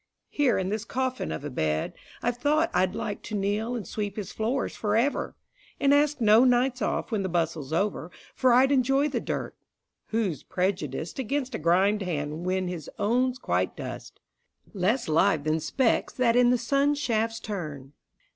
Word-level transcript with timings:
Here 0.31 0.57
in 0.57 0.69
this 0.69 0.83
coffin 0.83 1.31
of 1.31 1.43
a 1.45 1.51
bed, 1.51 1.93
I've 2.23 2.37
thought 2.37 2.71
I'd 2.73 2.95
like 2.95 3.21
to 3.21 3.35
kneel 3.35 3.75
and 3.75 3.85
sweep 3.87 4.15
his 4.15 4.31
floors 4.31 4.75
for 4.75 4.95
ever, 4.95 5.35
And 5.79 5.93
ask 5.93 6.19
no 6.19 6.43
nights 6.43 6.81
off 6.81 7.11
when 7.11 7.21
the 7.21 7.29
bustle's 7.29 7.71
over, 7.71 8.09
For 8.33 8.51
I'd 8.51 8.71
enjoy 8.71 9.09
the 9.09 9.19
dirt; 9.19 9.55
who's 10.07 10.41
prejudiced 10.41 11.19
Against 11.19 11.53
a 11.53 11.59
grimed 11.59 12.01
hand 12.01 12.47
when 12.47 12.67
his 12.67 12.89
own's 12.97 13.37
quite 13.37 13.75
dust, 13.77 14.19
Less 14.73 15.07
live 15.07 15.43
than 15.43 15.59
specks 15.59 16.13
that 16.13 16.35
in 16.35 16.49
the 16.49 16.57
sun 16.57 16.95
shafts 16.95 17.39
turn? 17.39 17.93